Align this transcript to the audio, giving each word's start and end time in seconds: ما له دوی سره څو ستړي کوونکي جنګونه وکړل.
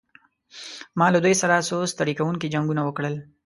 ما 0.97 1.07
له 1.13 1.19
دوی 1.25 1.35
سره 1.41 1.65
څو 1.67 1.77
ستړي 1.93 2.13
کوونکي 2.19 2.47
جنګونه 2.53 2.81
وکړل. 2.85 3.15